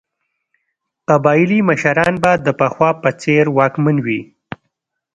قبایلي 1.07 1.59
مشران 1.69 2.13
به 2.23 2.31
د 2.45 2.47
پخوا 2.59 2.89
په 3.01 3.09
څېر 3.21 3.45
واکمن 3.57 3.97
وي. 4.05 4.21